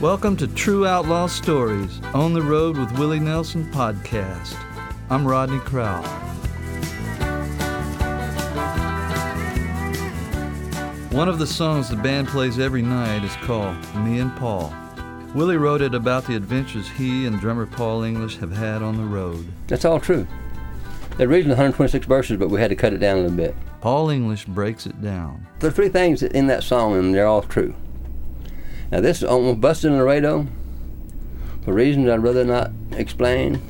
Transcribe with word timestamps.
Welcome 0.00 0.38
to 0.38 0.46
True 0.46 0.86
Outlaw 0.86 1.26
Stories 1.26 2.00
on 2.14 2.32
the 2.32 2.40
Road 2.40 2.78
with 2.78 2.90
Willie 2.98 3.20
Nelson 3.20 3.70
podcast. 3.70 4.56
I'm 5.10 5.28
Rodney 5.28 5.58
Crowell. 5.58 6.02
One 11.10 11.28
of 11.28 11.38
the 11.38 11.46
songs 11.46 11.90
the 11.90 11.96
band 11.96 12.28
plays 12.28 12.58
every 12.58 12.80
night 12.80 13.24
is 13.24 13.36
called 13.44 13.76
Me 13.96 14.20
and 14.20 14.34
Paul. 14.36 14.74
Willie 15.34 15.58
wrote 15.58 15.82
it 15.82 15.94
about 15.94 16.26
the 16.26 16.34
adventures 16.34 16.88
he 16.88 17.26
and 17.26 17.38
drummer 17.38 17.66
Paul 17.66 18.02
English 18.02 18.38
have 18.38 18.52
had 18.52 18.80
on 18.80 18.96
the 18.96 19.04
road. 19.04 19.44
That's 19.66 19.84
all 19.84 20.00
true. 20.00 20.26
The 21.18 21.24
original 21.24 21.56
126 21.56 22.06
verses, 22.06 22.38
but 22.38 22.48
we 22.48 22.58
had 22.58 22.70
to 22.70 22.74
cut 22.74 22.94
it 22.94 23.00
down 23.00 23.18
a 23.18 23.20
little 23.20 23.36
bit. 23.36 23.54
Paul 23.82 24.08
English 24.08 24.46
breaks 24.46 24.86
it 24.86 25.02
down. 25.02 25.46
There 25.58 25.68
are 25.68 25.74
three 25.74 25.90
things 25.90 26.22
in 26.22 26.46
that 26.46 26.62
song, 26.62 26.96
and 26.96 27.14
they're 27.14 27.26
all 27.26 27.42
true. 27.42 27.74
Now, 28.90 29.00
this 29.00 29.18
is 29.18 29.24
almost 29.24 29.60
busted 29.60 29.92
in 29.92 29.98
Laredo 29.98 30.48
for 31.62 31.72
reasons 31.72 32.10
I'd 32.10 32.24
rather 32.24 32.44
not 32.44 32.72
explain. 32.90 33.62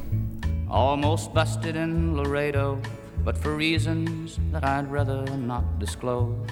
Almost 0.70 1.34
busted 1.34 1.76
in 1.76 2.16
Laredo, 2.16 2.80
but 3.22 3.36
for 3.36 3.54
reasons 3.54 4.38
that 4.50 4.64
I'd 4.64 4.90
rather 4.90 5.24
not 5.36 5.78
disclose. 5.78 6.48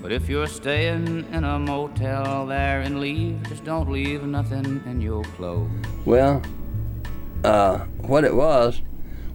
But 0.00 0.12
if 0.12 0.30
you're 0.30 0.46
staying 0.46 1.26
in 1.30 1.44
a 1.44 1.58
motel 1.58 2.46
there 2.46 2.80
and 2.80 2.98
leave, 2.98 3.42
just 3.50 3.64
don't 3.64 3.90
leave 3.90 4.22
nothing 4.22 4.82
in 4.86 5.02
your 5.02 5.24
clothes. 5.24 5.68
Well, 6.06 6.40
uh, 7.44 7.80
what 7.98 8.24
it 8.24 8.34
was, 8.34 8.80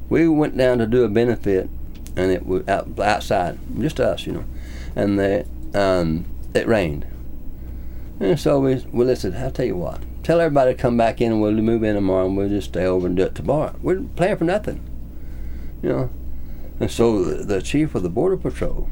we 0.09 0.27
went 0.27 0.57
down 0.57 0.79
to 0.79 0.87
do 0.87 1.03
a 1.03 1.09
benefit, 1.09 1.69
and 2.15 2.31
it 2.31 2.47
was 2.47 2.67
out, 2.67 2.99
outside, 2.99 3.59
just 3.79 3.99
us, 3.99 4.25
you 4.25 4.33
know 4.33 4.45
and 4.95 5.19
they, 5.19 5.45
um, 5.73 6.25
it 6.53 6.67
rained. 6.67 7.05
And 8.19 8.39
so 8.39 8.59
we, 8.59 8.85
well, 8.91 9.07
listen, 9.07 9.35
I'll 9.35 9.51
tell 9.51 9.65
you 9.65 9.77
what, 9.77 10.01
tell 10.23 10.39
everybody 10.39 10.73
to 10.73 10.81
come 10.81 10.97
back 10.97 11.21
in 11.21 11.31
and 11.31 11.41
we'll 11.41 11.53
move 11.53 11.83
in 11.83 11.95
tomorrow 11.95 12.27
and 12.27 12.37
we'll 12.37 12.49
just 12.49 12.69
stay 12.69 12.85
over 12.85 13.07
and 13.07 13.15
do 13.15 13.23
it 13.23 13.35
tomorrow. 13.35 13.75
We're 13.81 14.01
playing 14.15 14.37
for 14.37 14.43
nothing, 14.43 14.81
you 15.81 15.89
know. 15.89 16.09
And 16.79 16.91
so 16.91 17.23
the, 17.23 17.43
the 17.43 17.61
chief 17.61 17.95
of 17.95 18.03
the 18.03 18.09
Border 18.09 18.37
Patrol 18.37 18.89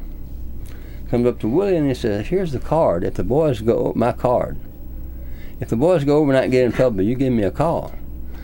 comes 1.10 1.26
up 1.26 1.40
to 1.40 1.48
Willie 1.48 1.76
and 1.76 1.88
he 1.88 1.94
says, 1.94 2.28
here's 2.28 2.52
the 2.52 2.60
card. 2.60 3.04
If 3.04 3.14
the 3.14 3.24
boys 3.24 3.60
go, 3.60 3.92
my 3.96 4.12
card. 4.12 4.58
If 5.58 5.68
the 5.68 5.76
boys 5.76 6.04
go 6.04 6.18
overnight 6.18 6.44
and 6.44 6.52
get 6.52 6.64
in 6.64 6.72
trouble, 6.72 7.02
you 7.02 7.14
give 7.14 7.32
me 7.32 7.42
a 7.42 7.50
call. 7.50 7.92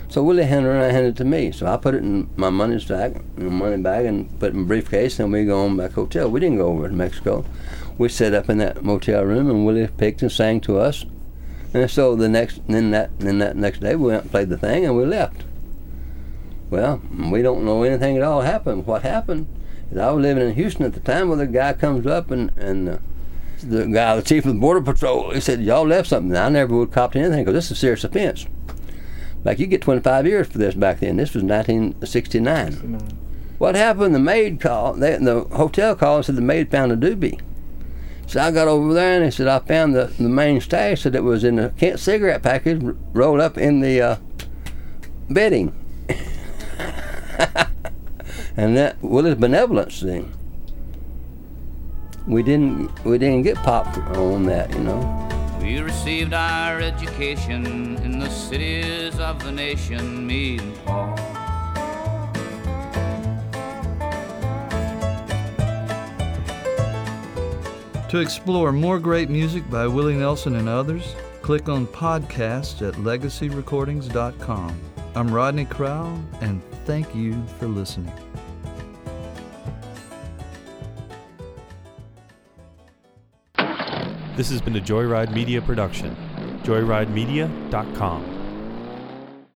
So 0.08 0.22
Willie 0.22 0.44
handed 0.44 0.70
it, 0.70 0.92
handed 0.92 1.14
it 1.14 1.16
to 1.16 1.24
me. 1.24 1.52
So 1.52 1.66
I 1.66 1.76
put 1.76 1.94
it 1.94 2.02
in 2.02 2.30
my 2.36 2.50
money 2.50 2.78
sack, 2.78 3.12
money 3.36 3.82
bag, 3.82 4.06
and 4.06 4.38
put 4.38 4.50
it 4.50 4.54
in 4.54 4.62
a 4.62 4.64
briefcase, 4.64 5.18
and 5.18 5.32
we 5.32 5.44
go 5.44 5.64
on 5.64 5.76
back 5.76 5.92
hotel. 5.92 6.30
We 6.30 6.40
didn't 6.40 6.58
go 6.58 6.68
over 6.68 6.88
to 6.88 6.94
Mexico. 6.94 7.44
We 7.98 8.08
set 8.08 8.34
up 8.34 8.48
in 8.48 8.58
that 8.58 8.84
motel 8.84 9.24
room, 9.24 9.50
and 9.50 9.66
Willie 9.66 9.88
picked 9.88 10.22
and 10.22 10.30
sang 10.30 10.60
to 10.62 10.78
us. 10.78 11.04
And 11.74 11.90
so 11.90 12.14
the 12.14 12.28
next, 12.28 12.60
then 12.68 12.92
that, 12.92 13.18
then 13.18 13.38
that 13.38 13.56
next 13.56 13.80
day, 13.80 13.96
we 13.96 14.08
went 14.08 14.22
and 14.22 14.30
played 14.30 14.48
the 14.48 14.58
thing, 14.58 14.84
and 14.84 14.96
we 14.96 15.04
left. 15.04 15.44
Well, 16.70 17.00
we 17.30 17.42
don't 17.42 17.64
know 17.64 17.82
anything 17.82 18.16
at 18.16 18.22
all 18.22 18.42
happened. 18.42 18.86
What 18.86 19.02
happened 19.02 19.46
is 19.90 19.98
I 19.98 20.10
was 20.10 20.22
living 20.22 20.48
in 20.48 20.54
Houston 20.54 20.86
at 20.86 20.94
the 20.94 21.00
time, 21.00 21.28
where 21.28 21.38
the 21.38 21.46
guy 21.46 21.72
comes 21.72 22.06
up 22.06 22.30
and 22.30 22.50
and. 22.56 22.88
Uh, 22.88 22.98
the 23.62 23.86
guy, 23.86 24.14
the 24.16 24.22
chief 24.22 24.44
of 24.44 24.54
the 24.54 24.60
border 24.60 24.82
patrol, 24.82 25.30
he 25.30 25.40
said, 25.40 25.62
"Y'all 25.62 25.86
left 25.86 26.08
something." 26.08 26.36
I 26.36 26.48
never 26.48 26.76
would 26.76 26.92
cop 26.92 27.12
to 27.12 27.18
anything 27.18 27.44
because 27.44 27.54
this 27.54 27.64
is 27.66 27.72
a 27.72 27.74
serious 27.76 28.04
offense. 28.04 28.46
Like 29.46 29.60
you 29.60 29.68
get 29.68 29.80
25 29.80 30.26
years 30.26 30.48
for 30.48 30.58
this 30.58 30.74
back 30.74 30.98
then. 30.98 31.18
This 31.18 31.32
was 31.32 31.44
1969. 31.44 32.72
69. 32.72 33.18
What 33.58 33.76
happened? 33.76 34.12
The 34.12 34.18
maid 34.18 34.58
called. 34.60 34.98
They, 34.98 35.16
the 35.18 35.42
hotel 35.52 35.94
called 35.94 36.16
and 36.16 36.26
said 36.26 36.34
the 36.34 36.40
maid 36.42 36.68
found 36.68 36.90
a 36.90 36.96
doobie. 36.96 37.40
So 38.26 38.40
I 38.40 38.50
got 38.50 38.66
over 38.66 38.92
there 38.92 39.14
and 39.14 39.24
they 39.24 39.30
said 39.30 39.46
I 39.46 39.60
found 39.60 39.94
the, 39.94 40.06
the 40.18 40.28
main 40.28 40.60
stash 40.60 41.06
it 41.06 41.22
was 41.22 41.44
in 41.44 41.60
a 41.60 41.70
Kent 41.70 42.00
cigarette 42.00 42.42
package 42.42 42.82
rolled 43.12 43.38
up 43.38 43.56
in 43.56 43.78
the 43.78 44.02
uh, 44.02 44.16
bedding. 45.30 45.72
and 48.56 48.76
that 48.76 49.00
Willie's 49.00 49.36
benevolence 49.36 50.02
thing. 50.02 50.32
We 52.26 52.42
didn't 52.42 53.04
we 53.04 53.16
didn't 53.16 53.42
get 53.42 53.54
popped 53.58 53.96
on 54.16 54.46
that, 54.46 54.72
you 54.72 54.80
know. 54.80 55.35
We 55.66 55.80
received 55.80 56.32
our 56.32 56.80
education 56.80 57.96
in 57.96 58.20
the 58.20 58.30
cities 58.30 59.18
of 59.18 59.42
the 59.42 59.50
nation, 59.50 60.24
me 60.24 60.58
and 60.58 60.84
Paul. 60.84 61.16
To 68.10 68.20
explore 68.20 68.70
more 68.70 69.00
great 69.00 69.28
music 69.28 69.68
by 69.68 69.88
Willie 69.88 70.14
Nelson 70.14 70.54
and 70.54 70.68
others, 70.68 71.16
click 71.42 71.68
on 71.68 71.88
podcasts 71.88 72.86
at 72.86 72.94
legacyrecordings.com. 72.94 74.80
I'm 75.16 75.34
Rodney 75.34 75.64
Crowell, 75.64 76.24
and 76.42 76.62
thank 76.84 77.12
you 77.12 77.44
for 77.58 77.66
listening. 77.66 78.25
This 84.36 84.50
has 84.50 84.60
been 84.60 84.76
a 84.76 84.80
Joyride 84.80 85.32
Media 85.32 85.62
production. 85.62 86.14
JoyrideMedia.com. 86.62 88.35